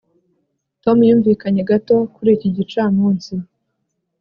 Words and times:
tom 0.83 0.97
yumvikanye 1.09 1.61
gato 1.69 1.95
kuri 2.13 2.29
iki 2.37 2.49
gicamunsi 2.57 3.33